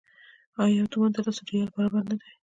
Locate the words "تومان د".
0.91-1.17